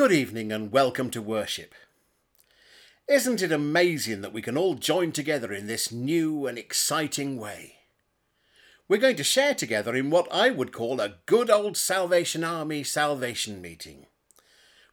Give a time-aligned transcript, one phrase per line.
[0.00, 1.74] Good evening and welcome to worship.
[3.06, 7.80] Isn't it amazing that we can all join together in this new and exciting way?
[8.88, 12.82] We're going to share together in what I would call a good old Salvation Army
[12.82, 14.06] salvation meeting.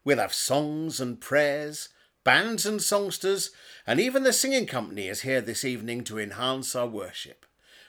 [0.03, 1.87] We'll have songs and prayers,
[2.25, 3.51] bands and songsters,
[3.87, 7.45] and even the singing company is here this evening to enhance our worship.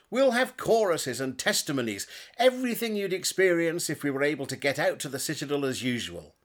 [0.08, 2.06] We'll have choruses and testimonies,
[2.38, 6.36] everything you'd experience if we were able to get out to the Citadel as usual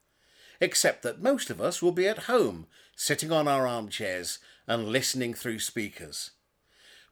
[0.60, 5.34] except that most of us will be at home, sitting on our armchairs and listening
[5.34, 6.32] through speakers.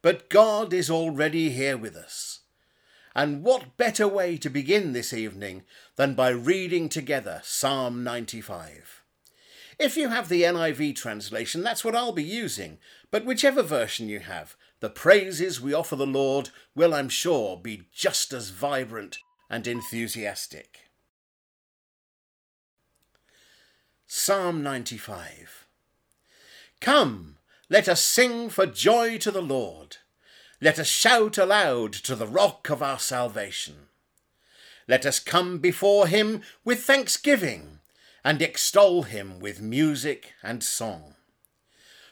[0.01, 2.39] But God is already here with us.
[3.15, 5.63] And what better way to begin this evening
[5.97, 9.03] than by reading together Psalm 95?
[9.77, 12.77] If you have the NIV translation, that's what I'll be using,
[13.09, 17.83] but whichever version you have, the praises we offer the Lord will, I'm sure, be
[17.91, 19.17] just as vibrant
[19.49, 20.90] and enthusiastic.
[24.13, 25.65] Psalm 95
[26.81, 27.37] Come,
[27.69, 29.97] let us sing for joy to the Lord.
[30.59, 33.87] Let us shout aloud to the rock of our salvation.
[34.85, 37.79] Let us come before him with thanksgiving
[38.21, 41.15] and extol him with music and song.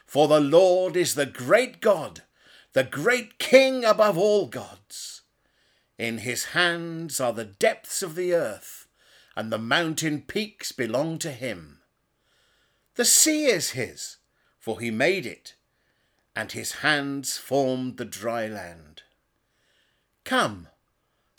[0.06, 2.24] For the Lord is the great God,
[2.72, 5.24] the great King above all gods.
[5.98, 8.88] In his hands are the depths of the earth,
[9.36, 11.79] and the mountain peaks belong to him.
[13.00, 14.18] The sea is his,
[14.58, 15.56] for he made it,
[16.36, 19.04] and his hands formed the dry land.
[20.26, 20.68] Come,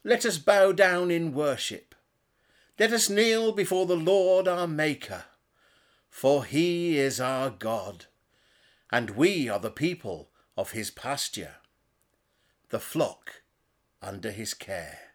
[0.03, 1.95] let us bow down in worship.
[2.79, 5.25] Let us kneel before the Lord our Maker,
[6.09, 8.07] for he is our God,
[8.91, 11.57] and we are the people of his pasture,
[12.71, 13.43] the flock
[14.01, 15.10] under his care.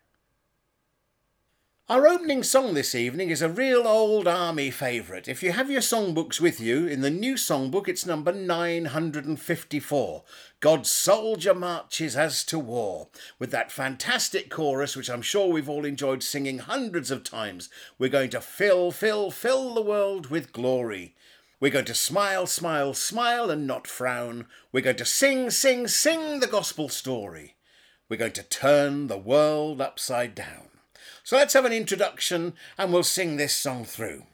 [1.88, 5.28] Our opening song this evening is a real old army favourite.
[5.28, 10.24] If you have your songbooks with you, in the new songbook it's number 954.
[10.62, 15.86] God's soldier marches as to war, with that fantastic chorus which I'm sure we've all
[15.86, 17.70] enjoyed singing hundreds of times.
[18.00, 21.14] We're going to fill, fill, fill the world with glory.
[21.60, 24.48] We're going to smile, smile, smile and not frown.
[24.72, 27.58] We're going to sing, sing, sing the gospel story.
[28.10, 30.70] We're going to turn the world upside down.
[31.26, 34.26] So let's have an introduction and we'll sing this song through.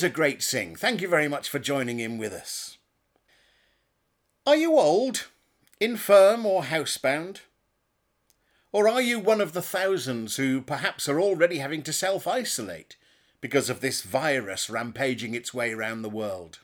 [0.00, 0.76] Was a great sing.
[0.76, 2.78] Thank you very much for joining in with us.
[4.46, 5.26] Are you old?
[5.78, 7.40] infirm or housebound?
[8.72, 12.96] Or are you one of the thousands who perhaps are already having to self isolate
[13.42, 16.60] because of this virus rampaging its way around the world?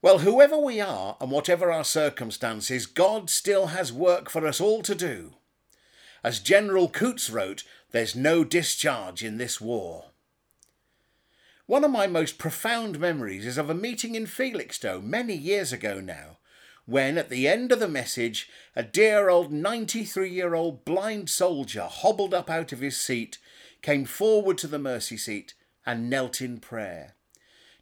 [0.00, 4.80] Well, whoever we are and whatever our circumstances, God still has work for us all
[4.80, 5.34] to do.
[6.24, 10.11] As General Coutts wrote, there's no discharge in this war.
[11.72, 16.00] One of my most profound memories is of a meeting in Felixstowe many years ago
[16.00, 16.36] now,
[16.84, 21.84] when at the end of the message, a dear old 93 year old blind soldier
[21.84, 23.38] hobbled up out of his seat,
[23.80, 25.54] came forward to the mercy seat,
[25.86, 27.14] and knelt in prayer.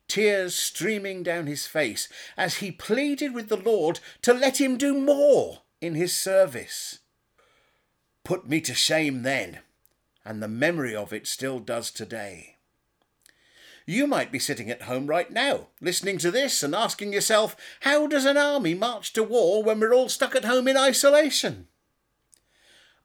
[0.06, 4.96] Tears streaming down his face as he pleaded with the Lord to let him do
[4.96, 7.00] more in his service.
[8.22, 9.58] Put me to shame then,
[10.25, 12.54] and the memory of it still does today.
[13.86, 18.06] You might be sitting at home right now, listening to this and asking yourself, how
[18.06, 21.68] does an army march to war when we're all stuck at home in isolation?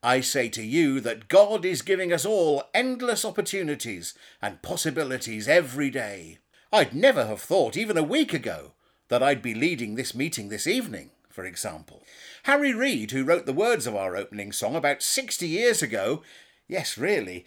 [0.04, 5.90] I say to you that God is giving us all endless opportunities and possibilities every
[5.90, 6.38] day.
[6.72, 8.74] I'd never have thought, even a week ago,
[9.08, 12.04] that I'd be leading this meeting this evening, for example.
[12.44, 16.22] Harry Read, who wrote the words of our opening song about 60 years ago,
[16.68, 17.46] yes, really,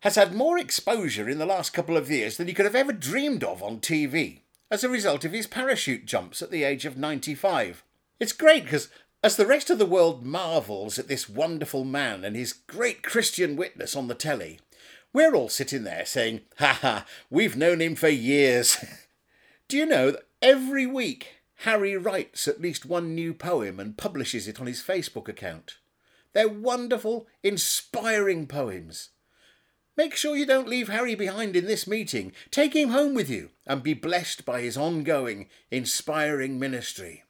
[0.00, 2.92] has had more exposure in the last couple of years than he could have ever
[2.92, 6.96] dreamed of on TV as a result of his parachute jumps at the age of
[6.96, 7.84] 95.
[8.18, 8.88] It's great because
[9.22, 13.56] as the rest of the world marvels at this wonderful man and his great Christian
[13.56, 14.60] witness on the telly,
[15.12, 18.82] we're all sitting there saying, Ha ha, we've known him for years.
[19.68, 24.48] Do you know that every week Harry writes at least one new poem and publishes
[24.48, 25.78] it on his Facebook account?
[26.32, 29.10] They're wonderful, inspiring poems.
[30.00, 32.32] Make sure you don't leave Harry behind in this meeting.
[32.50, 37.24] Take him home with you and be blessed by his ongoing, inspiring ministry.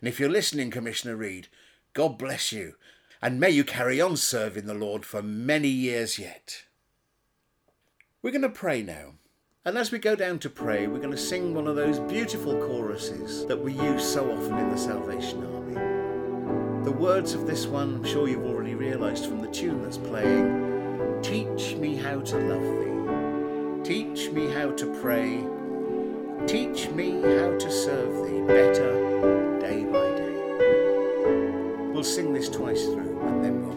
[0.00, 1.48] And if you're listening, Commissioner Read,
[1.94, 2.74] God bless you,
[3.22, 6.64] and may you carry on serving the Lord for many years yet.
[8.20, 9.14] We're going to pray now.
[9.64, 12.54] And as we go down to pray, we're going to sing one of those beautiful
[12.54, 16.84] choruses that we use so often in the Salvation Army.
[16.84, 20.69] The words of this one, I'm sure you've already realised from the tune that's playing.
[21.22, 23.84] Teach me how to love thee.
[23.84, 25.46] Teach me how to pray.
[26.46, 31.92] Teach me how to serve thee better day by day.
[31.92, 33.69] We'll sing this twice through and then we'll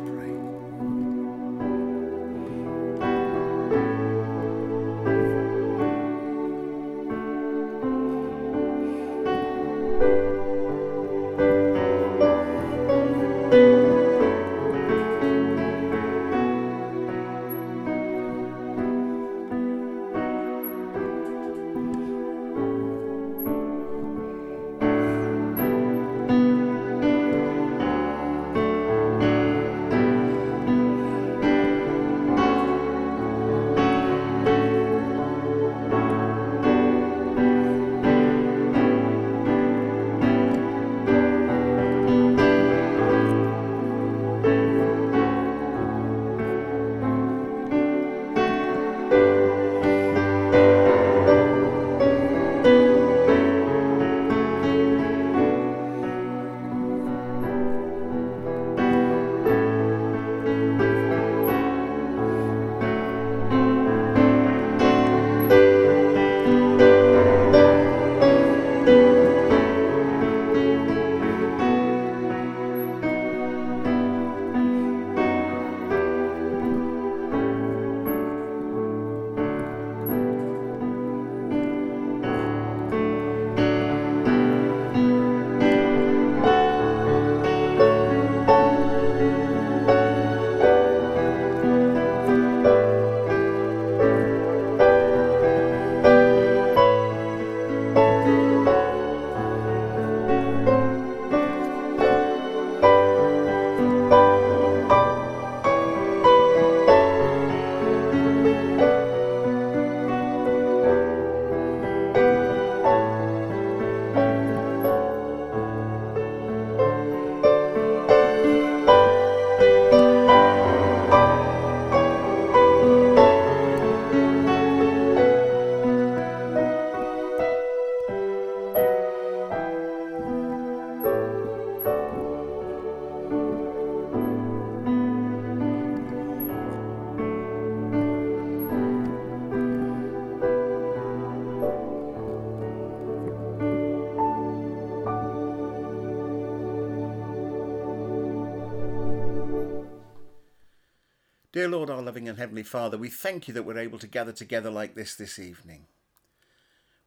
[151.53, 154.31] Dear Lord, our loving and heavenly Father, we thank you that we're able to gather
[154.31, 155.85] together like this this evening.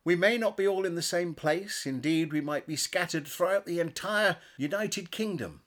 [0.05, 3.67] We may not be all in the same place, indeed, we might be scattered throughout
[3.67, 5.63] the entire United Kingdom,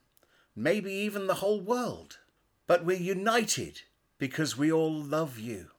[0.56, 2.20] maybe even the whole world,
[2.68, 3.82] but we're united
[4.18, 5.72] because we all love you.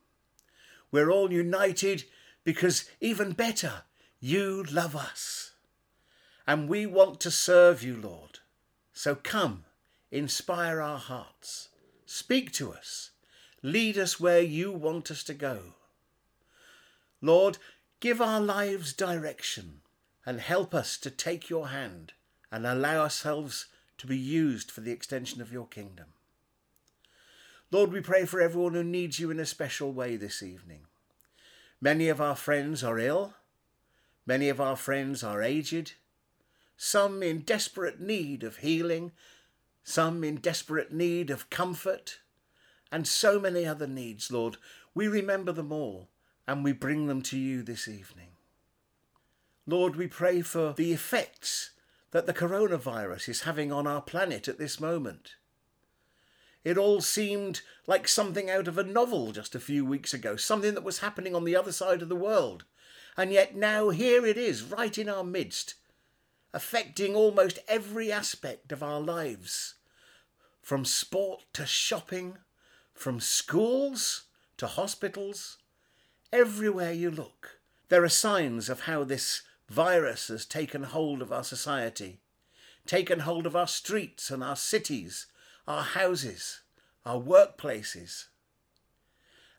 [0.93, 2.05] We're all united
[2.45, 3.85] because, even better,
[4.21, 5.53] you love us.
[6.47, 8.41] And we want to serve you, Lord.
[8.93, 9.65] So come,
[10.11, 11.70] inspire our hearts.
[12.13, 13.11] Speak to us.
[13.63, 15.61] Lead us where you want us to go.
[17.23, 17.59] Lord,
[18.01, 19.83] give our lives direction
[20.27, 22.15] and help us to take your hand
[22.51, 23.67] and allow ourselves
[23.99, 26.07] to be used for the extension of your kingdom.
[27.71, 30.87] Lord, we pray for everyone who needs you in a special way this evening.
[31.81, 33.35] Many of our friends are ill.
[34.27, 35.93] Many of our friends are aged.
[36.77, 39.13] Some in desperate need of healing
[39.83, 42.19] some in desperate need of comfort,
[42.93, 44.57] and so many other needs, Lord.
[44.95, 46.09] We remember them all
[46.47, 48.31] and we bring them to you this evening.
[49.67, 51.71] Lord, we pray for the effects
[52.11, 55.37] that the coronavirus is having on our planet at this moment.
[56.65, 60.75] It all seemed like something out of a novel just a few weeks ago, something
[60.75, 62.65] that was happening on the other side of the world.
[63.17, 65.75] And yet now here it is, right in our midst,
[66.53, 69.75] affecting almost every aspect of our lives,
[70.63, 72.39] from sport to shopping,
[72.93, 74.25] from schools
[74.57, 75.59] to hospitals.
[76.33, 81.45] Everywhere you look, there are signs of how this virus has taken hold of our
[81.45, 82.21] society,
[82.87, 85.27] taken hold of our streets and our cities,
[85.67, 86.61] our houses,
[87.07, 88.27] our workplaces.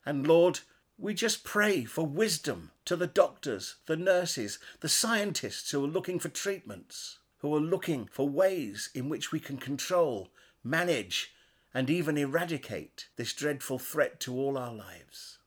[0.04, 0.60] And Lord,
[1.02, 6.20] we just pray for wisdom to the doctors, the nurses, the scientists who are looking
[6.20, 10.30] for treatments, who are looking for ways in which we can control,
[10.62, 11.34] manage,
[11.74, 15.38] and even eradicate this dreadful threat to all our lives.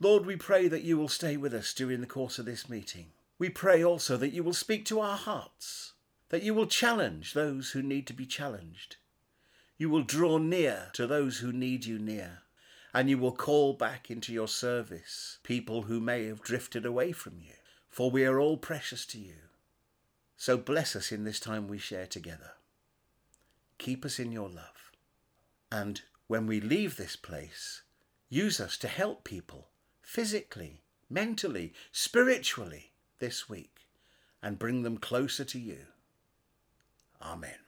[0.00, 3.12] Lord, we pray that you will stay with us during the course of this meeting.
[3.38, 5.92] We pray also that you will speak to our hearts,
[6.30, 8.96] that you will challenge those who need to be challenged.
[9.76, 12.42] You will draw near to those who need you near
[12.94, 17.34] and you will call back into your service people who may have drifted away from
[17.40, 17.54] you,
[17.88, 19.34] for we are all precious to you.
[20.36, 22.52] So bless us in this time we share together.
[23.78, 24.92] Keep us in your love.
[25.70, 27.82] And when we leave this place,
[28.28, 29.68] use us to help people
[30.02, 33.88] physically, mentally, spiritually this week
[34.42, 35.78] and bring them closer to you.
[37.20, 37.67] Amen.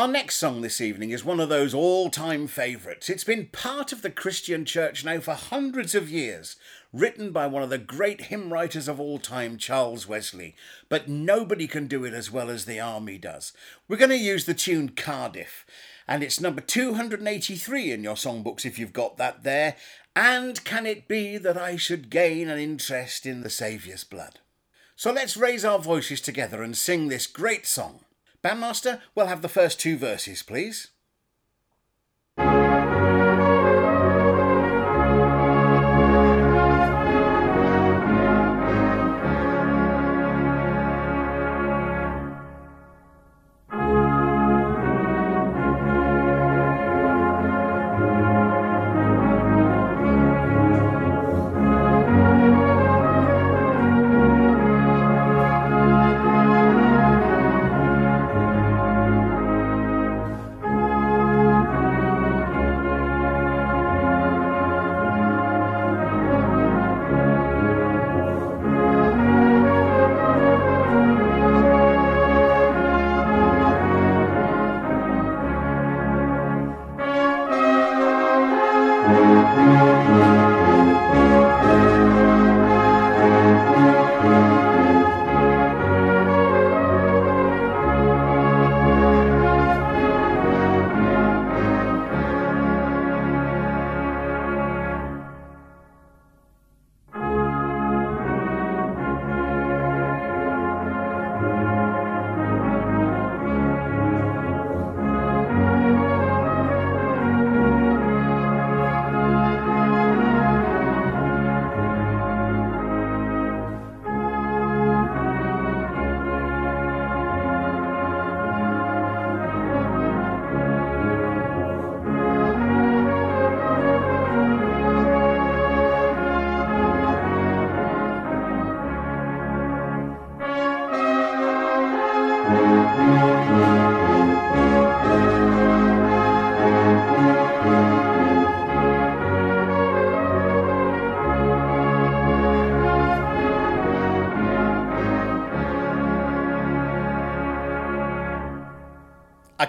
[0.00, 3.10] Our next song this evening is one of those all time favourites.
[3.10, 6.56] It's been part of the Christian church now for hundreds of years,
[6.90, 10.56] written by one of the great hymn writers of all time, Charles Wesley.
[10.88, 13.52] But nobody can do it as well as the Army does.
[13.88, 15.66] We're going to use the tune Cardiff,
[16.08, 19.76] and it's number 283 in your songbooks if you've got that there.
[20.16, 24.38] And can it be that I should gain an interest in the Saviour's blood?
[24.96, 28.00] So let's raise our voices together and sing this great song.
[28.42, 30.88] Bandmaster, we'll have the first two verses, please.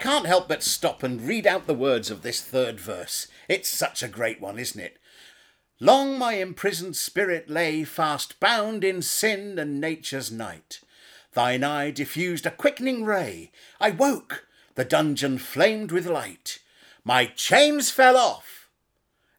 [0.02, 3.28] Can't help but stop and read out the words of this third verse.
[3.48, 4.98] It's such a great one, isn't it?
[5.80, 10.82] Long my imprisoned spirit lay fast bound in sin and nature's night.
[11.34, 13.52] Thine eye diffused a quickening ray.
[13.80, 16.58] I woke, the dungeon flamed with light.
[17.04, 18.70] My chains fell off.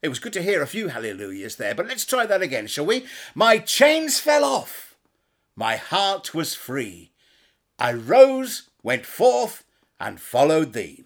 [0.01, 2.87] It was good to hear a few hallelujahs there, but let's try that again, shall
[2.87, 3.05] we?
[3.35, 4.97] My chains fell off.
[5.57, 7.11] My heart was free.
[7.81, 9.65] I rose, went forth,
[10.03, 11.05] and followed thee.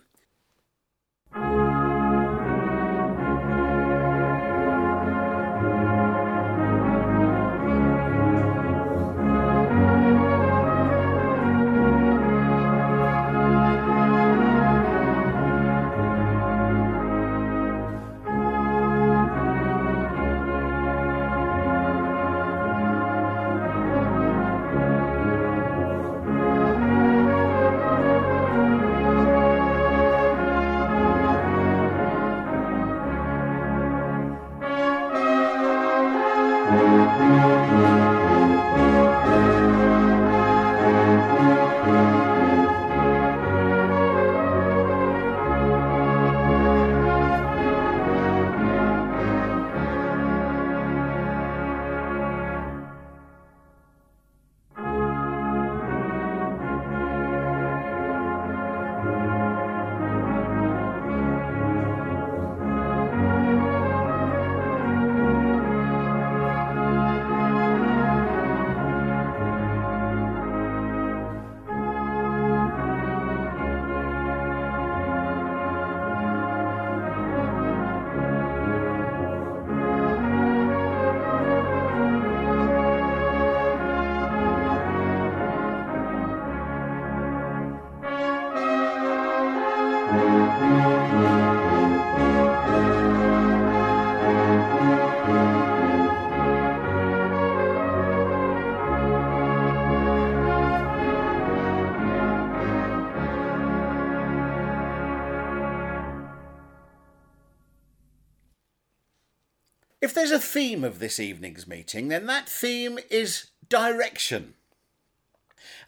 [110.00, 114.54] If there's a theme of this evening's meeting, then that theme is direction.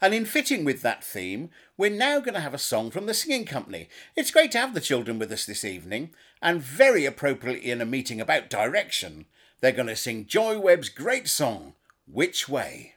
[0.01, 3.13] And in fitting with that theme, we're now going to have a song from the
[3.13, 3.87] Singing Company.
[4.15, 6.09] It's great to have the children with us this evening,
[6.41, 9.25] and very appropriately in a meeting about direction,
[9.61, 11.73] they're going to sing Joy Webb's great song,
[12.07, 12.95] Which Way?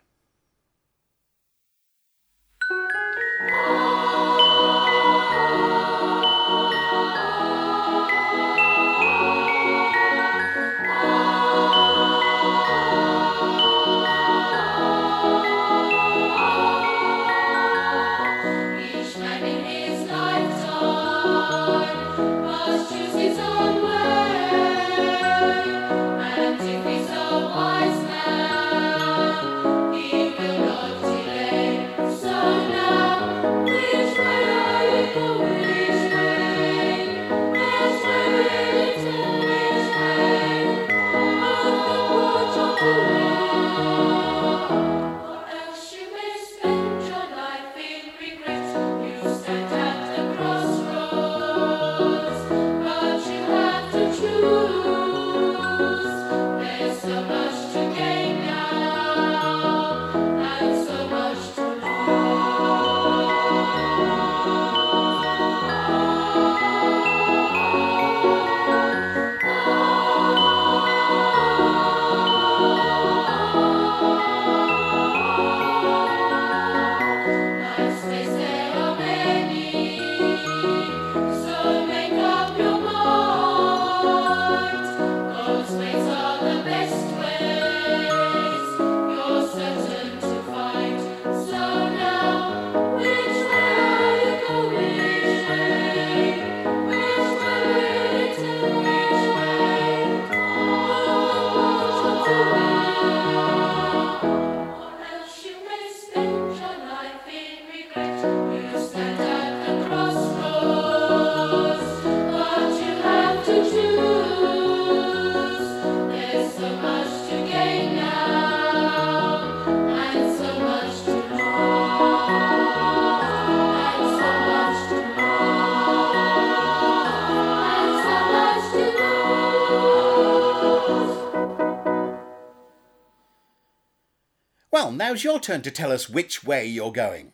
[135.12, 137.33] Now's your turn to tell us which way you're going.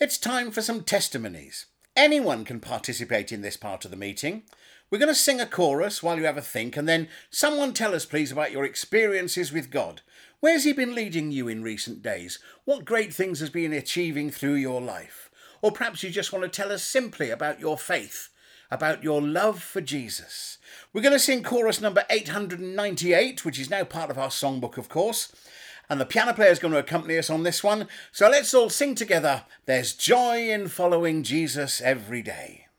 [0.00, 1.66] It's time for some testimonies.
[1.94, 4.42] Anyone can participate in this part of the meeting.
[4.90, 7.94] We're going to sing a chorus while you have a think, and then someone tell
[7.94, 10.00] us, please, about your experiences with God.
[10.40, 12.40] Where's He been leading you in recent days?
[12.64, 15.30] What great things has been achieving through your life?
[15.62, 18.30] Or perhaps you just want to tell us simply about your faith,
[18.72, 20.58] about your love for Jesus.
[20.92, 24.88] We're going to sing chorus number 898, which is now part of our songbook, of
[24.88, 25.32] course.
[25.90, 27.88] And the piano player is going to accompany us on this one.
[28.12, 29.42] So let's all sing together.
[29.66, 32.69] There's joy in following Jesus every day.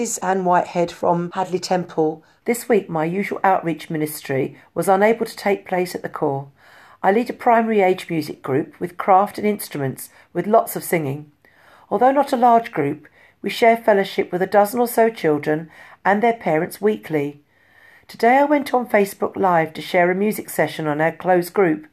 [0.00, 2.24] Is Anne Whitehead from Hadleigh Temple.
[2.46, 6.48] This week, my usual outreach ministry was unable to take place at the corps.
[7.02, 11.30] I lead a primary age music group with craft and instruments with lots of singing.
[11.90, 13.08] Although not a large group,
[13.42, 15.70] we share fellowship with a dozen or so children
[16.02, 17.42] and their parents weekly.
[18.08, 21.86] Today I went on Facebook Live to share a music session on our closed group.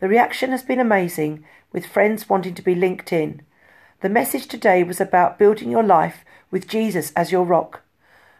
[0.00, 3.42] The reaction has been amazing, with friends wanting to be linked in.
[4.00, 6.24] The message today was about building your life
[6.54, 7.82] with Jesus as your rock.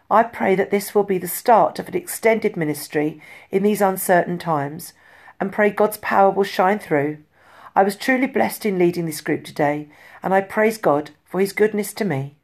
[0.09, 4.39] I pray that this will be the start of an extended ministry in these uncertain
[4.39, 4.93] times
[5.37, 7.17] and pray God's power will shine through.
[7.75, 9.89] I was truly blessed in leading this group today
[10.23, 12.37] and I praise God for his goodness to me.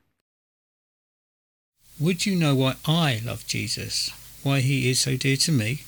[2.01, 4.11] Would you know why I love Jesus?
[4.43, 5.83] Why he is so dear to me?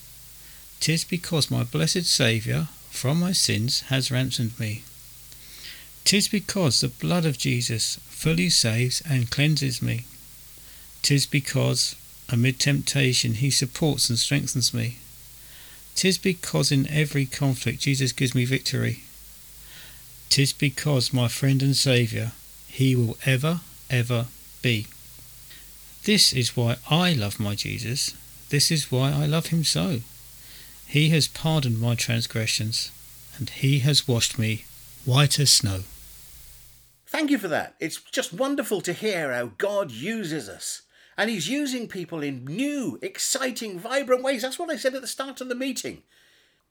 [0.80, 4.84] Tis because my blessed Saviour from my sins has ransomed me.
[6.06, 10.06] Tis because the blood of Jesus fully saves and cleanses me.
[11.02, 11.94] Tis because,
[12.30, 14.96] amid temptation, he supports and strengthens me.
[15.94, 19.04] Tis because in every conflict Jesus gives me victory.
[20.30, 22.32] Tis because my friend and Saviour
[22.70, 23.60] he will ever,
[23.90, 24.28] ever
[24.62, 24.88] be.
[26.06, 28.16] This is why I love my Jesus.
[28.48, 30.00] This is why I love him so.
[30.88, 32.90] He has pardoned my transgressions,
[33.38, 34.64] and he has washed me
[35.04, 35.84] white as snow.
[37.24, 37.76] Thank you for that.
[37.80, 40.82] It's just wonderful to hear how God uses us.
[41.18, 44.42] And He's using people in new, exciting, vibrant ways.
[44.42, 46.04] That's what I said at the start of the meeting.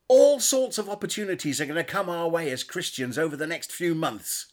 [0.07, 3.71] All sorts of opportunities are going to come our way as Christians over the next
[3.71, 4.45] few months.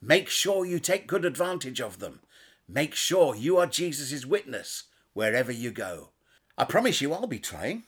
[0.00, 2.20] Make sure you take good advantage of them.
[2.66, 6.12] Make sure you are Jesus' witness wherever you go.
[6.56, 7.82] I promise you I'll be trying.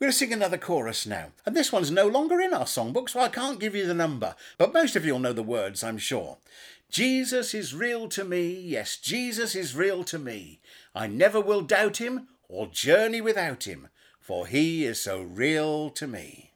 [0.00, 1.26] We're going to sing another chorus now.
[1.44, 4.34] And this one's no longer in our songbook, so I can't give you the number.
[4.56, 6.38] But most of you'll know the words, I'm sure.
[6.90, 8.50] Jesus is real to me.
[8.50, 10.58] Yes, Jesus is real to me.
[10.94, 16.06] I never will doubt him or journey without him, for he is so real to
[16.06, 16.49] me.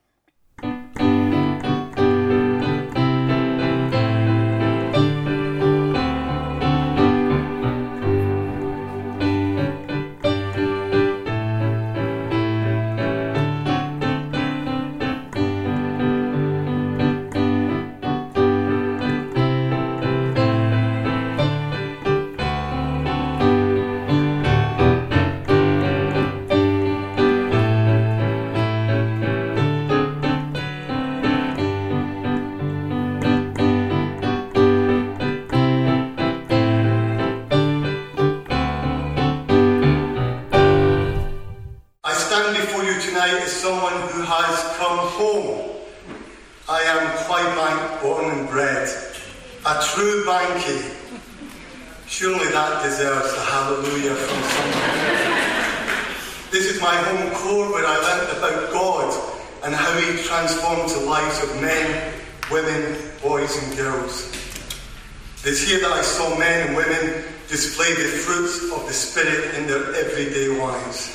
[66.15, 71.11] Saw men and women display the fruits of the Spirit in their everyday lives.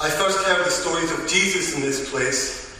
[0.00, 2.74] I first heard the stories of Jesus in this place.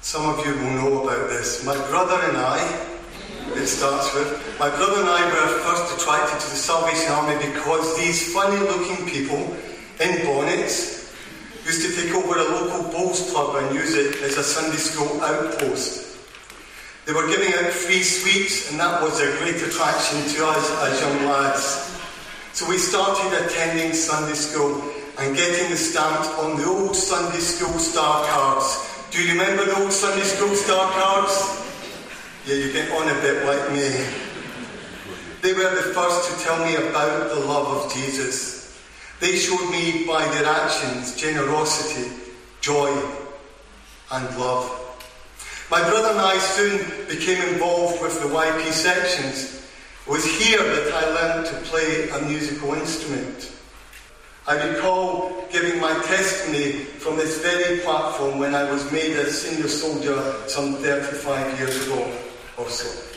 [0.00, 1.64] Some of you will know about this.
[1.64, 2.58] My brother and I,
[3.54, 7.96] it starts with, my brother and I were first attracted to the Salvation Army because
[7.96, 9.56] these funny looking people
[10.02, 11.14] in bonnets
[11.64, 15.20] used to take over a local bowls club and use it as a Sunday school
[15.22, 16.03] outpost.
[17.06, 21.00] They were giving out free sweets, and that was a great attraction to us as
[21.02, 21.92] young lads.
[22.54, 24.80] So we started attending Sunday school
[25.18, 29.04] and getting the stamps on the old Sunday school star cards.
[29.10, 31.66] Do you remember the old Sunday school star cards?
[32.46, 34.06] Yeah, you get on a bit like me.
[35.42, 38.80] They were the first to tell me about the love of Jesus.
[39.20, 42.10] They showed me by their actions generosity,
[42.62, 42.88] joy,
[44.10, 44.83] and love.
[45.70, 49.66] My brother and I soon became involved with the YP sections.
[50.06, 53.50] It was here that I learned to play a musical instrument.
[54.46, 59.68] I recall giving my testimony from this very platform when I was made a senior
[59.68, 62.12] soldier some 35 years ago
[62.58, 63.10] or so.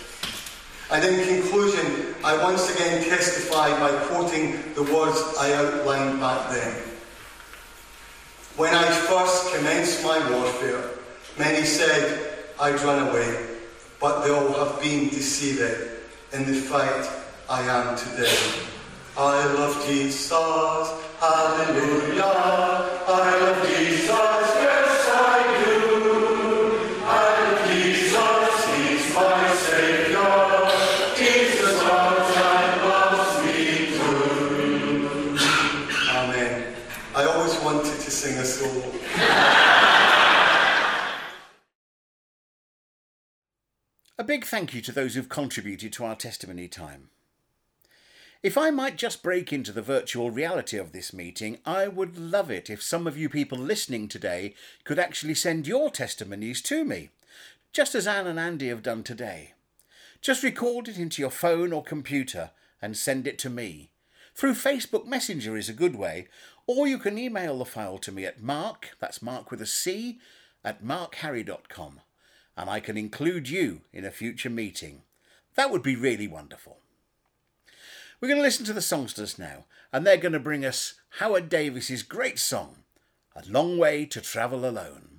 [0.90, 6.74] And in conclusion, I once again testify by quoting the words I outlined back then.
[8.56, 10.92] When I first commenced my warfare,
[11.38, 13.46] many said I'd run away,
[14.00, 15.62] but they all have been deceived
[16.34, 17.08] in the fight
[17.48, 18.36] I am today.
[19.16, 20.32] I love Jesus,
[21.20, 22.24] hallelujah.
[22.24, 24.57] I love Jesus,
[44.20, 47.10] A big thank you to those who've contributed to our testimony time.
[48.42, 52.50] If I might just break into the virtual reality of this meeting, I would love
[52.50, 57.10] it if some of you people listening today could actually send your testimonies to me,
[57.72, 59.54] just as Anne and Andy have done today.
[60.20, 62.50] Just record it into your phone or computer
[62.82, 63.92] and send it to me.
[64.34, 66.28] Through Facebook Messenger is a good way,
[66.66, 70.18] or you can email the file to me at marc, that's marc with a C,
[70.64, 72.02] at marcharry.com,
[72.58, 75.04] and I can include you in a future meeting.
[75.56, 76.80] That would be really wonderful.
[78.20, 81.50] We're going to listen to the songsters now, and they're going to bring us Howard
[81.50, 82.78] Davies's great song,
[83.36, 85.17] A Long Way to Travel Alone.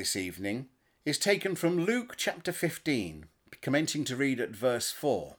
[0.00, 0.66] This evening
[1.04, 3.26] is taken from Luke chapter 15,
[3.60, 5.36] commencing to read at verse 4.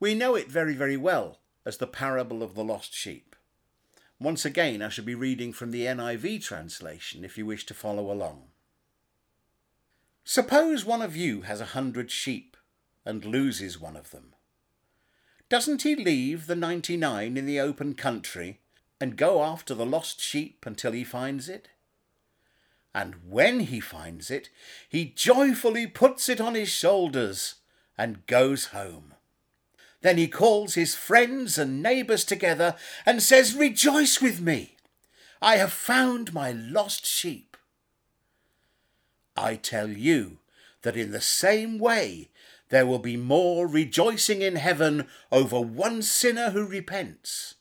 [0.00, 3.36] We know it very, very well as the parable of the lost sheep.
[4.18, 8.10] Once again, I shall be reading from the NIV translation if you wish to follow
[8.10, 8.44] along.
[10.24, 12.56] Suppose one of you has a hundred sheep
[13.04, 14.32] and loses one of them.
[15.50, 18.60] Doesn't he leave the 99 in the open country
[18.98, 21.68] and go after the lost sheep until he finds it?
[22.94, 24.50] And when he finds it,
[24.88, 27.56] he joyfully puts it on his shoulders
[27.96, 29.14] and goes home.
[30.02, 32.74] Then he calls his friends and neighbours together
[33.06, 34.76] and says, Rejoice with me!
[35.40, 37.56] I have found my lost sheep.
[39.36, 40.38] I tell you
[40.82, 42.28] that in the same way
[42.68, 47.54] there will be more rejoicing in heaven over one sinner who repents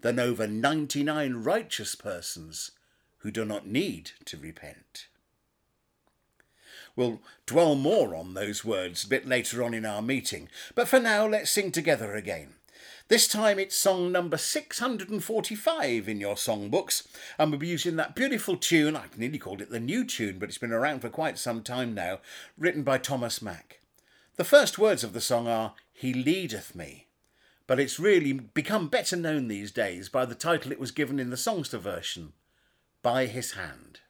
[0.00, 2.72] than over 99 righteous persons
[3.26, 5.08] who do not need to repent.
[6.94, 11.00] We'll dwell more on those words a bit later on in our meeting, but for
[11.00, 12.54] now let's sing together again.
[13.08, 18.56] This time it's song number 645 in your songbooks, and we'll be using that beautiful
[18.56, 21.64] tune, I nearly called it the new tune, but it's been around for quite some
[21.64, 22.20] time now,
[22.56, 23.80] written by Thomas Mack.
[24.36, 27.08] The first words of the song are, He leadeth me,
[27.66, 31.30] but it's really become better known these days by the title it was given in
[31.30, 32.32] the Songster version,
[33.06, 34.00] By His Hand.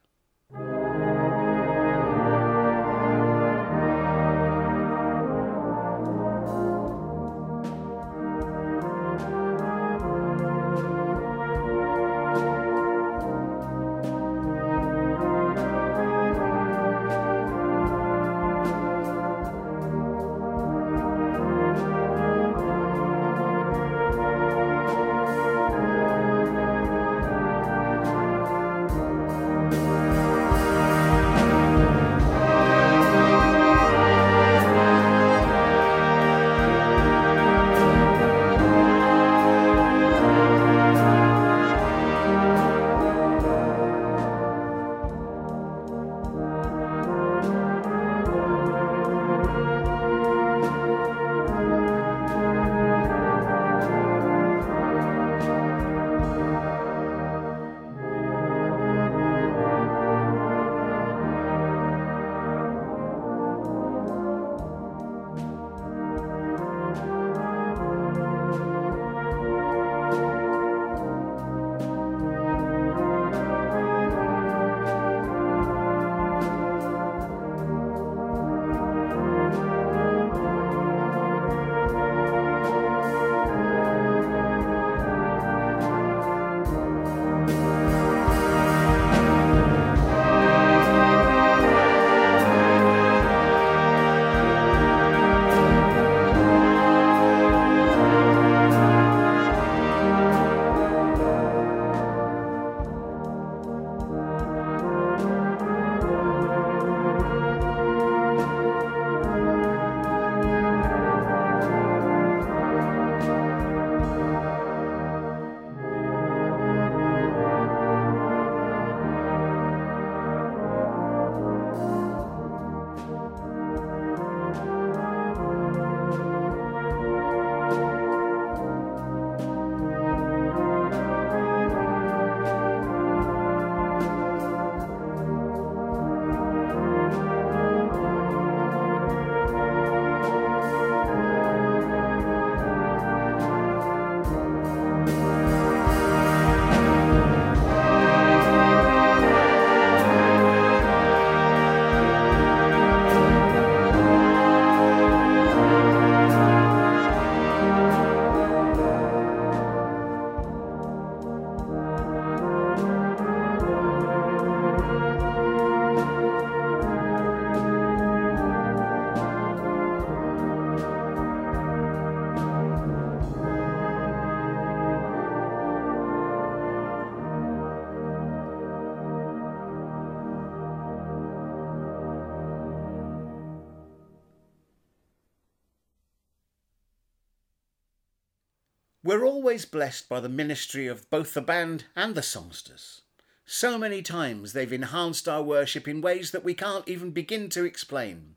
[189.17, 193.01] We're always blessed by the ministry of both the band and the songsters.
[193.47, 197.65] So many times they've enhanced our worship in ways that we can't even begin to
[197.65, 198.35] explain.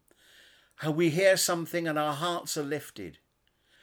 [0.77, 3.19] How we hear something and our hearts are lifted.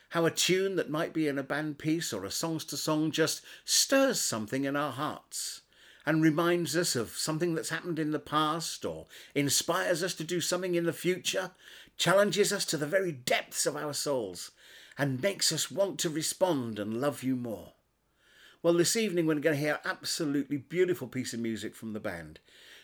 [0.09, 3.43] How a tune that might be in a band piece or a songster song just
[3.63, 5.61] stirs something in our hearts
[6.03, 10.41] and reminds us of something that's happened in the past or inspires us to do
[10.41, 11.51] something in the future,
[11.95, 14.49] challenges us to the very depths of our souls
[14.97, 17.73] and makes us want to respond and love you more.
[18.63, 22.39] Well, this evening we're going to hear absolutely beautiful piece of music from the band.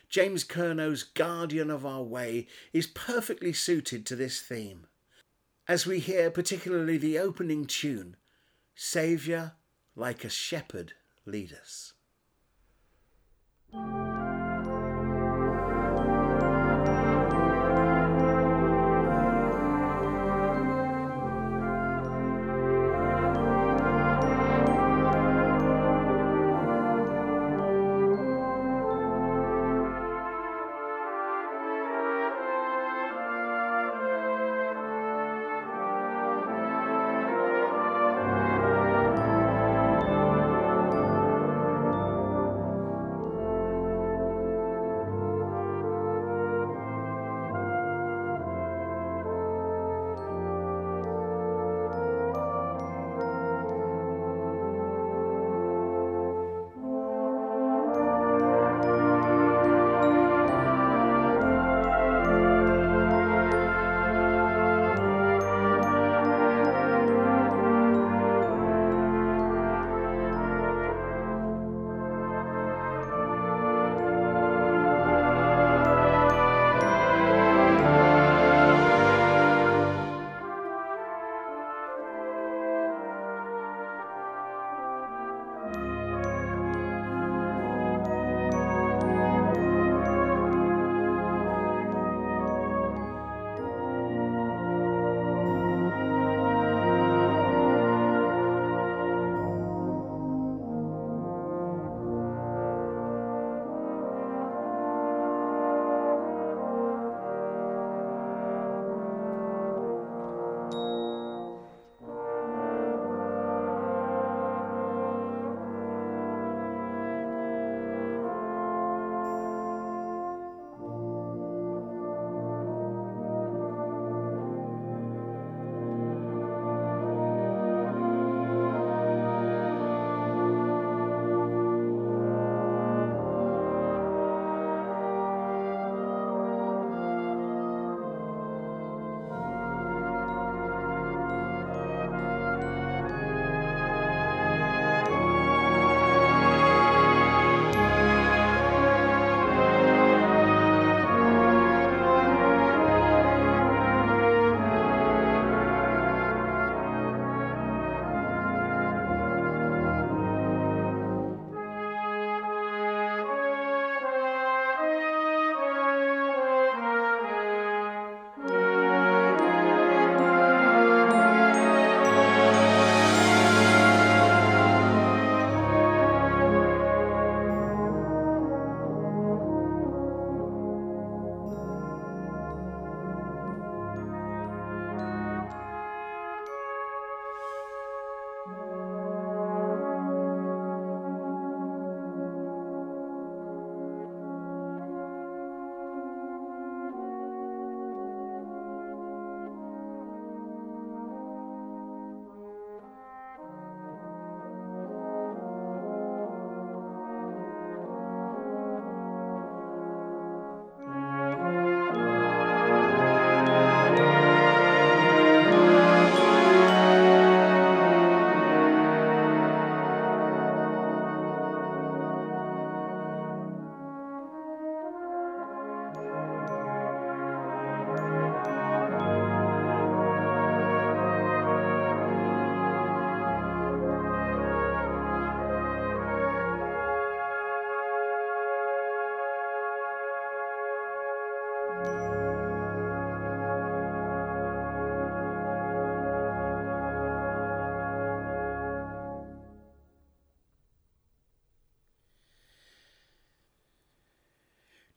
[0.10, 4.86] James Curnow's Guardian of Our Way is perfectly suited to this theme.
[5.68, 8.16] As we hear particularly the opening tune,
[8.76, 9.54] Saviour,
[9.96, 10.94] like a shepherd,
[11.26, 11.94] lead us.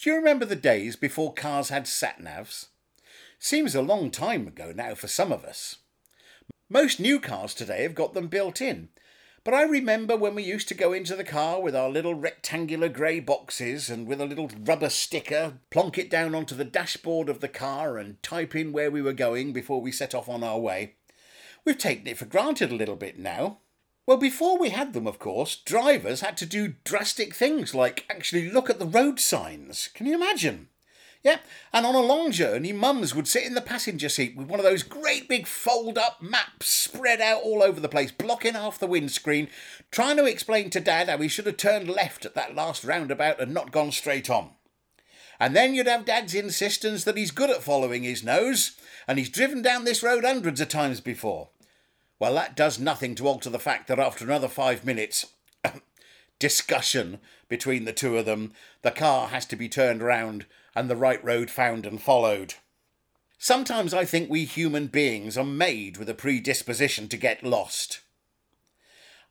[0.06, 2.66] Do you remember the days before cars had sat navs?
[3.40, 5.78] Seems a long time ago now for some of us.
[6.70, 8.90] Most new cars today have got them built in,
[9.42, 12.88] but I remember when we used to go into the car with our little rectangular
[12.88, 17.40] grey boxes and with a little rubber sticker, plonk it down onto the dashboard of
[17.40, 20.60] the car and type in where we were going before we set off on our
[20.60, 20.94] way.
[21.64, 23.58] We've taken it for granted a little bit now.
[24.06, 28.48] Well, before we had them, of course, drivers had to do drastic things like actually
[28.48, 29.88] look at the road signs.
[29.94, 30.68] Can you imagine?
[31.24, 31.38] Yeah,
[31.72, 34.64] and on a long journey, mums would sit in the passenger seat with one of
[34.64, 38.86] those great big fold up maps spread out all over the place, blocking half the
[38.86, 39.48] windscreen,
[39.90, 43.40] trying to explain to Dad how he should have turned left at that last roundabout
[43.40, 44.50] and not gone straight on.
[45.40, 48.76] And then you'd have Dad's insistence that he's good at following his nose,
[49.08, 51.48] and he's driven down this road hundreds of times before.
[52.18, 55.26] Well, that does nothing to alter the fact that after another five minutes,
[56.38, 58.52] discussion between the two of them,
[58.82, 62.54] the car has to be turned round and the right road found and followed.
[63.38, 68.00] Sometimes I think we human beings are made with a predisposition to get lost.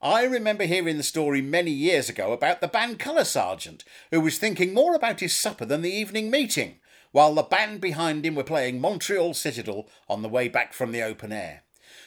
[0.02, 4.38] I remember hearing the story many years ago about the band colour sergeant who was
[4.38, 6.76] thinking more about his supper than the evening meeting,
[7.12, 11.02] while the band behind him were playing Montreal Citadel on the way back from the
[11.02, 11.65] open air.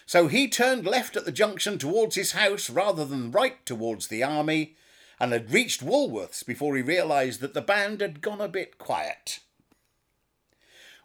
[0.09, 4.23] So he turned left at the junction towards his house rather than right towards the
[4.23, 4.75] army,
[5.21, 9.41] and had reached Woolworths before he realised that the band had gone a bit quiet.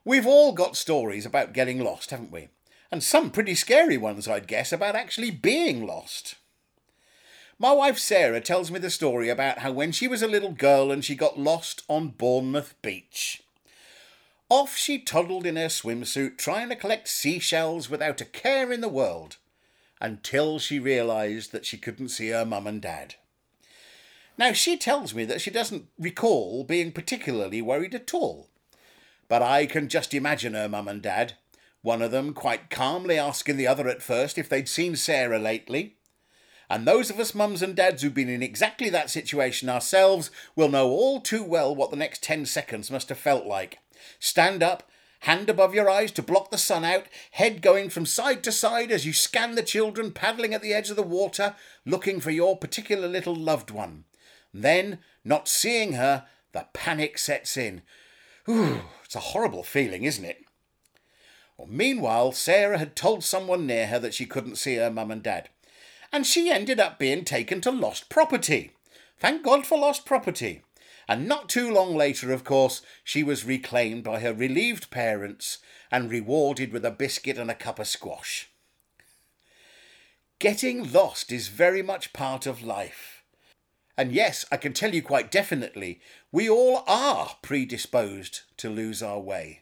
[0.06, 2.48] We've all got stories about getting lost, haven't we?
[2.94, 6.36] And some pretty scary ones, I'd guess, about actually being lost.
[7.60, 10.94] My wife Sarah tells me the story about how when she was a little girl
[10.94, 13.43] and she got lost on Bournemouth Beach.
[14.56, 18.88] Off she toddled in her swimsuit, trying to collect seashells without a care in the
[18.88, 19.38] world,
[20.00, 23.16] until she realised that she couldn't see her mum and dad.
[24.38, 28.48] Now, she tells me that she doesn't recall being particularly worried at all.
[29.28, 31.34] But I can just imagine her mum and dad,
[31.82, 35.96] one of them quite calmly asking the other at first if they'd seen Sarah lately.
[36.70, 40.70] And those of us mums and dads who've been in exactly that situation ourselves will
[40.70, 43.80] know all too well what the next 10 seconds must have felt like.
[44.20, 44.90] Stand up,
[45.22, 48.92] hand above your eyes to block the sun out, head going from side to side
[48.92, 52.58] as you scan the children paddling at the edge of the water, looking for your
[52.58, 54.04] particular little loved one.
[54.54, 57.82] Then, not seeing her, the panic sets in.
[58.50, 60.44] Ooh, it's a horrible feeling, isn't it?
[61.58, 65.24] Well, meanwhile, Sarah had told someone near her that she couldn't see her mum and
[65.24, 65.50] dad,
[66.12, 68.72] and she ended up being taken to lost property.
[69.20, 70.64] Thank God for lost property.
[71.08, 75.60] And not too long later, of course, she was reclaimed by her relieved parents
[75.92, 78.50] and rewarded with a biscuit and a cup of squash.
[80.40, 83.24] Getting lost is very much part of life.
[83.98, 86.02] And yes, I can tell you quite definitely,
[86.32, 89.62] we all are predisposed to lose our way.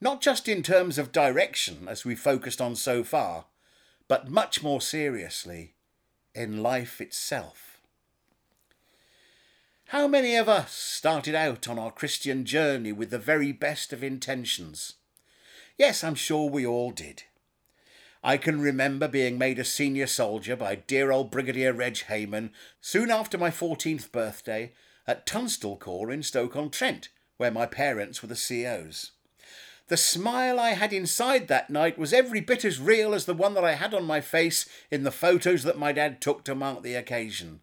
[0.00, 3.46] Not just in terms of direction, as we've focused on so far,
[4.08, 5.74] but much more seriously,
[6.34, 7.75] in life itself.
[9.90, 14.02] How many of us started out on our Christian journey with the very best of
[14.02, 14.94] intentions?
[15.78, 17.22] Yes, I'm sure we all did.
[18.20, 23.12] I can remember being made a senior soldier by dear old Brigadier Reg Hayman soon
[23.12, 24.72] after my 14th birthday
[25.06, 29.12] at Tunstall Corps in Stoke-on-Trent, where my parents were the COs.
[29.86, 33.54] The smile I had inside that night was every bit as real as the one
[33.54, 36.82] that I had on my face in the photos that my dad took to mark
[36.82, 37.60] the occasion.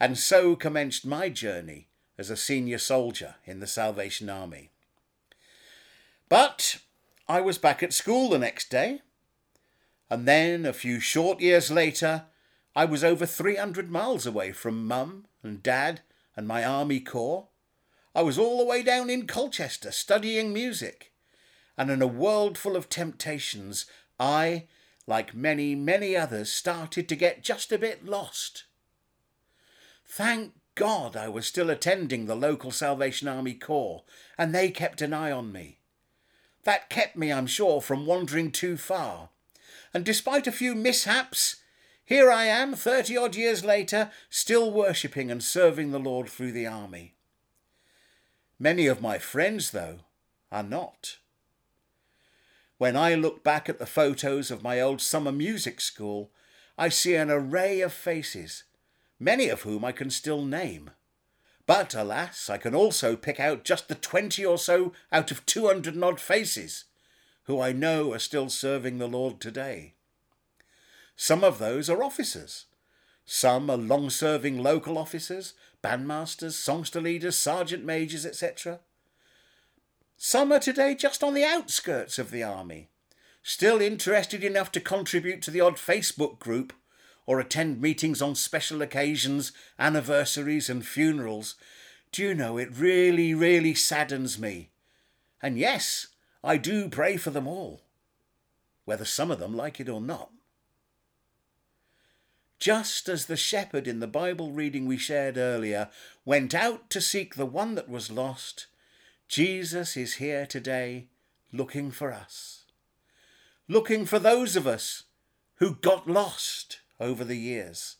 [0.00, 4.70] And so commenced my journey as a senior soldier in the Salvation Army.
[6.30, 6.78] But
[7.28, 9.02] I was back at school the next day,
[10.08, 12.24] and then, a few short years later,
[12.74, 16.00] I was over 300 miles away from mum and dad
[16.34, 17.48] and my army corps.
[18.14, 21.12] I was all the way down in Colchester studying music.
[21.78, 23.86] And in a world full of temptations,
[24.18, 24.66] I,
[25.06, 28.64] like many, many others, started to get just a bit lost.
[30.10, 34.02] Thank God I was still attending the local Salvation Army Corps,
[34.36, 35.78] and they kept an eye on me.
[36.64, 39.30] That kept me, I'm sure, from wandering too far
[39.92, 41.56] and despite a few mishaps,
[42.04, 46.66] here I am, thirty odd years later, still worshipping and serving the Lord through the
[46.66, 47.14] army.
[48.58, 50.00] Many of my friends, though,
[50.52, 51.18] are not.
[52.78, 56.30] When I look back at the photos of my old summer music school,
[56.78, 58.64] I see an array of faces,
[59.20, 60.90] many of whom I can still name.
[61.66, 65.66] But alas, I can also pick out just the twenty or so out of two
[65.66, 66.86] hundred and odd faces
[67.44, 69.94] who I know are still serving the Lord today.
[71.16, 72.66] Some of those are officers.
[73.24, 78.80] Some are long serving local officers, bandmasters, songster leaders, sergeant majors, etc.
[80.16, 82.88] Some are today just on the outskirts of the army,
[83.42, 86.72] still interested enough to contribute to the odd Facebook group
[87.30, 91.54] or attend meetings on special occasions, anniversaries, and funerals.
[92.10, 94.70] Do you know, it really, really saddens me.
[95.40, 96.08] And yes,
[96.42, 97.82] I do pray for them all,
[98.84, 100.32] whether some of them like it or not.
[102.58, 105.88] Just as the shepherd in the Bible reading we shared earlier
[106.24, 108.66] went out to seek the one that was lost,
[109.28, 111.06] Jesus is here today
[111.52, 112.64] looking for us,
[113.68, 115.04] looking for those of us
[115.58, 117.96] who got lost over the years.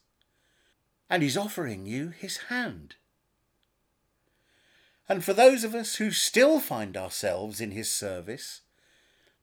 [1.09, 2.97] And he's offering you his hand.
[5.09, 8.61] And for those of us who still find ourselves in his service,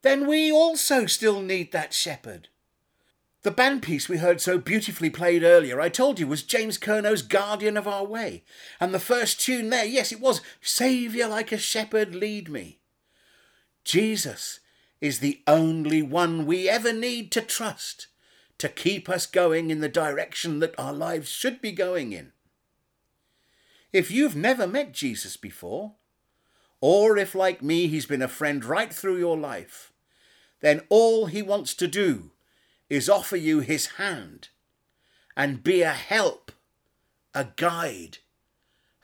[0.00, 2.48] then we also still need that shepherd.
[3.42, 7.22] The band piece we heard so beautifully played earlier, I told you, was James Curnow's
[7.22, 8.44] Guardian of Our Way.
[8.80, 12.78] And the first tune there, yes, it was Saviour like a shepherd, lead me.
[13.84, 14.60] Jesus
[15.00, 18.08] is the only one we ever need to trust
[18.58, 22.32] to keep us going in the direction that our lives should be going in.
[23.92, 25.94] If you've never met Jesus before,
[26.80, 29.92] or if, like me, he's been a friend right through your life,
[30.60, 32.32] then all he wants to do
[32.90, 34.48] is offer you his hand
[35.36, 36.52] and be a help,
[37.34, 38.18] a guide,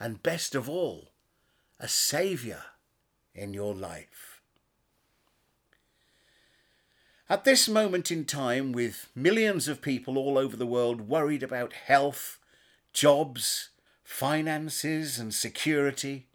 [0.00, 1.12] and best of all,
[1.78, 2.62] a saviour
[3.34, 4.33] in your life.
[7.26, 11.72] At this moment in time, with millions of people all over the world worried about
[11.72, 12.38] health,
[12.92, 13.70] jobs,
[14.02, 16.26] finances, and security,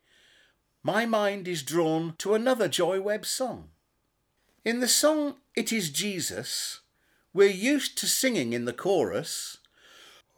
[0.82, 3.70] my mind is drawn to another Joy Webb song.
[4.66, 6.80] In the song It Is Jesus,
[7.34, 9.58] we're used to singing in the chorus,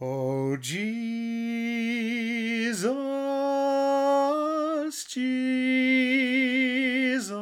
[0.01, 2.83] Oh Jesus,
[5.05, 7.37] Jesus,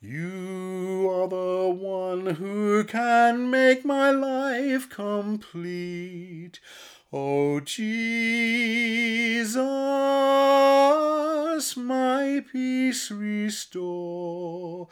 [0.00, 0.79] you
[1.20, 6.60] are the one who can make my life complete.
[7.12, 9.58] Oh Jesus,
[11.76, 14.88] my peace restore.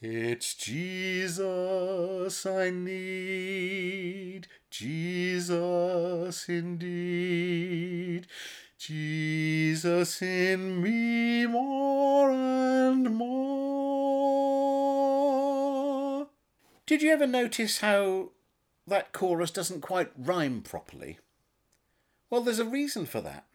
[0.00, 8.28] It's Jesus I need, Jesus indeed,
[8.78, 13.81] Jesus in me more and more.
[16.92, 18.32] Did you ever notice how
[18.86, 21.18] that chorus doesn't quite rhyme properly?
[22.28, 23.46] Well, there's a reason for that.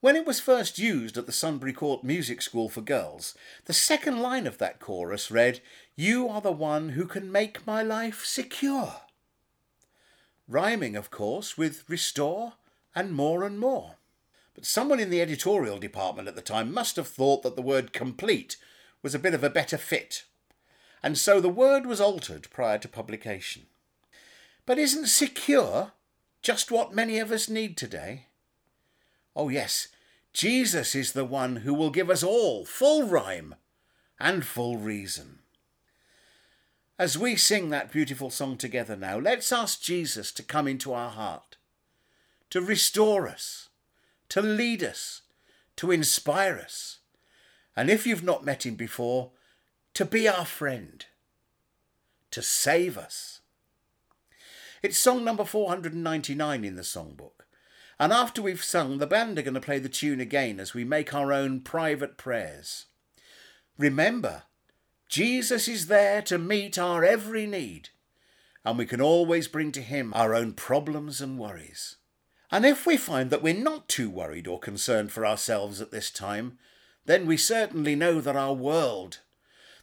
[0.00, 3.36] When it was first used at the Sunbury Court Music School for Girls,
[3.66, 5.60] the second line of that chorus read,
[5.94, 9.02] You are the one who can make my life secure.
[10.48, 12.54] Rhyming, of course, with restore
[12.94, 13.96] and more and more.
[14.54, 17.92] But someone in the editorial department at the time must have thought that the word
[17.92, 18.56] complete
[19.02, 20.24] was a bit of a better fit,
[21.02, 23.66] and so the word was altered prior to publication.
[24.66, 25.92] But isn't secure
[26.42, 28.26] just what many of us need today?
[29.34, 29.88] Oh, yes,
[30.32, 33.54] Jesus is the one who will give us all full rhyme
[34.20, 35.40] and full reason.
[36.98, 41.10] As we sing that beautiful song together now, let's ask Jesus to come into our
[41.10, 41.56] heart,
[42.50, 43.68] to restore us,
[44.30, 45.22] to lead us,
[45.76, 46.98] to inspire us,
[47.76, 49.30] and if you've not met him before,
[49.98, 51.06] to be our friend,
[52.30, 53.40] to save us.
[54.80, 57.44] It's song number 499 in the songbook.
[57.98, 60.84] And after we've sung, the band are going to play the tune again as we
[60.84, 62.86] make our own private prayers.
[63.76, 64.44] Remember,
[65.08, 67.88] Jesus is there to meet our every need,
[68.64, 71.96] and we can always bring to Him our own problems and worries.
[72.52, 76.12] And if we find that we're not too worried or concerned for ourselves at this
[76.12, 76.56] time,
[77.04, 79.22] then we certainly know that our world,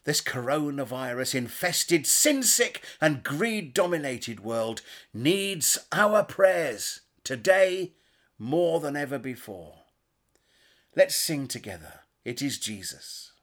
[0.05, 4.81] this coronavirus infested, sin sick, and greed dominated world,
[5.13, 7.91] needs our prayers today
[8.39, 9.73] more than ever before.
[10.95, 12.01] Let's sing together.
[12.23, 13.33] It is Jesus.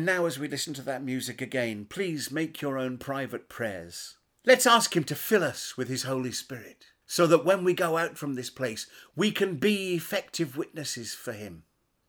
[0.00, 4.16] And now, as we listen to that music again, please make your own private prayers.
[4.46, 7.98] Let's ask Him to fill us with His Holy Spirit, so that when we go
[7.98, 11.64] out from this place, we can be effective witnesses for Him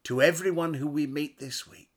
[0.06, 1.91] to everyone who we meet this week.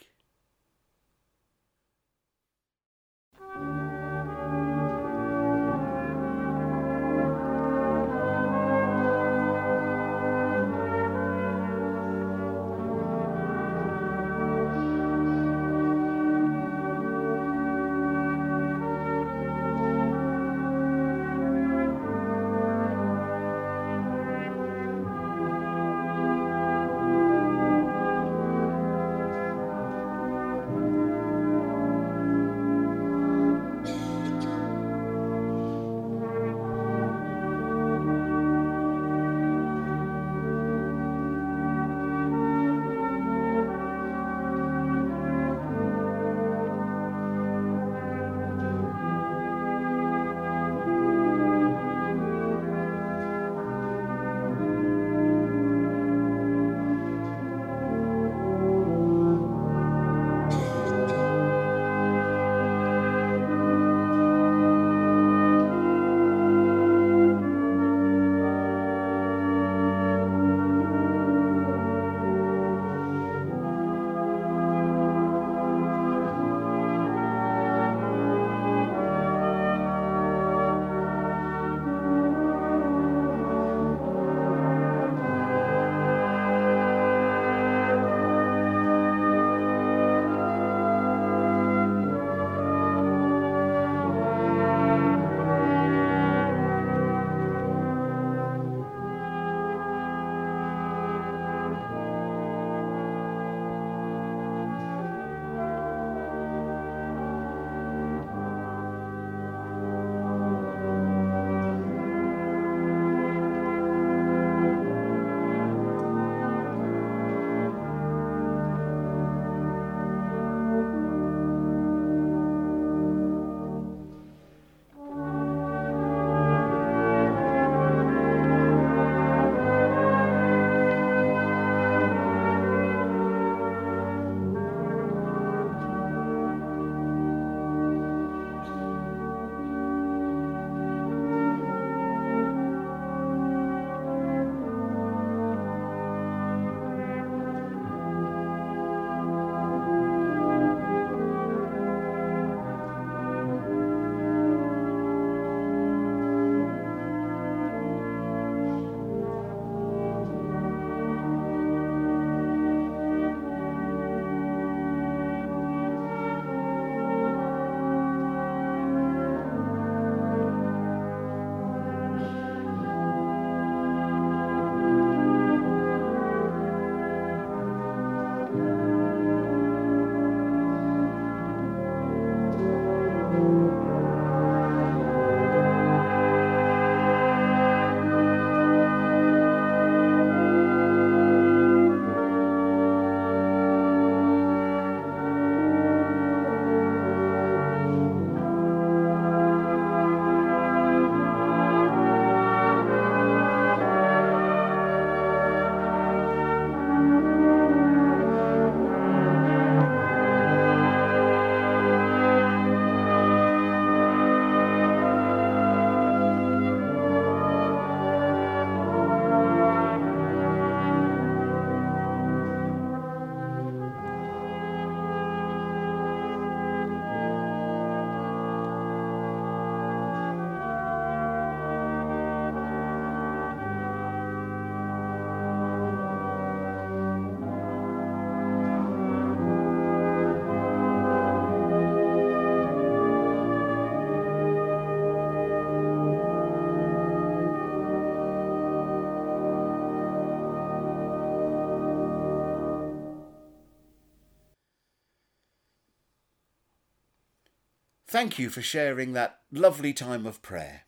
[258.14, 260.82] Thank you for sharing that lovely time of prayer.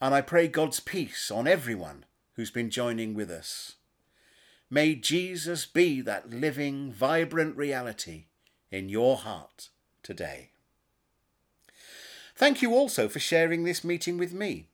[0.00, 2.04] And I pray God's peace on everyone
[2.36, 3.74] who's been joining with us.
[4.70, 8.26] May Jesus be that living, vibrant reality
[8.70, 9.70] in your heart
[10.04, 10.50] today.
[12.36, 14.68] Thank you also for sharing this meeting with me.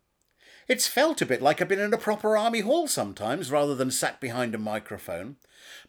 [0.69, 3.91] It's felt a bit like I've been in a proper army hall sometimes rather than
[3.91, 5.37] sat behind a microphone.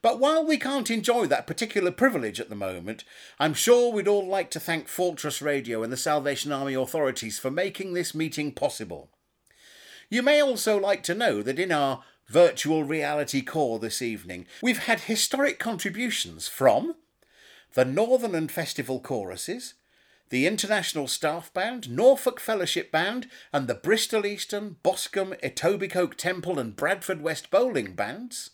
[0.02, 3.04] But while we can't enjoy that particular privilege at the moment,
[3.40, 7.52] I'm sure we'd all like to thank Fortress Radio and the Salvation Army authorities for
[7.52, 9.10] making this meeting possible.
[10.10, 14.86] You may also like to know that in our virtual reality corps this evening, we've
[14.86, 16.96] had historic contributions from
[17.74, 19.74] the Northern and Festival choruses,
[20.30, 26.76] the International Staff Band, Norfolk Fellowship Band, and the Bristol Eastern, Boscombe, Etobicoke Temple, and
[26.76, 28.52] Bradford West Bowling Bands,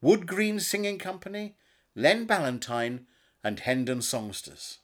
[0.00, 1.56] Wood Green Singing Company,
[1.94, 3.06] Len Ballantine,
[3.42, 4.78] and Hendon Songsters.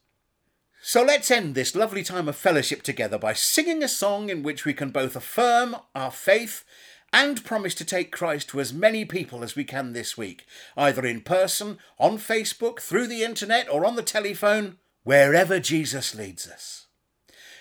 [0.82, 4.64] So let's end this lovely time of fellowship together by singing a song in which
[4.64, 6.64] we can both affirm our faith
[7.12, 10.44] and promise to take Christ to as many people as we can this week,
[10.76, 16.48] either in person, on Facebook, through the internet, or on the telephone wherever Jesus leads
[16.48, 16.88] us.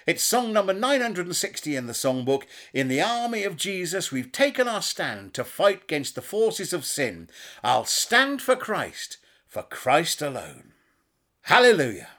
[0.07, 2.45] It's song number 960 in the songbook.
[2.73, 6.85] In the army of Jesus, we've taken our stand to fight against the forces of
[6.85, 7.29] sin.
[7.63, 10.73] I'll stand for Christ, for Christ alone.
[11.43, 12.09] Hallelujah.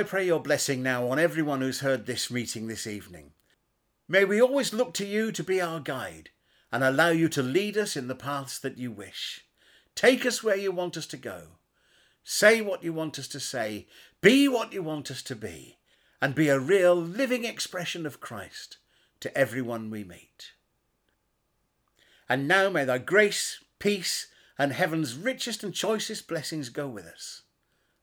[0.00, 3.32] I pray your blessing now on everyone who's heard this meeting this evening.
[4.08, 6.30] May we always look to you to be our guide
[6.72, 9.44] and allow you to lead us in the paths that you wish.
[9.94, 11.48] Take us where you want us to go.
[12.24, 13.88] Say what you want us to say.
[14.22, 15.76] Be what you want us to be.
[16.22, 18.78] And be a real living expression of Christ
[19.20, 20.52] to everyone we meet.
[22.26, 24.28] And now may thy grace, peace,
[24.58, 27.42] and heaven's richest and choicest blessings go with us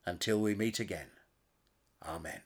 [0.06, 1.08] until we meet again.
[2.08, 2.42] Amen.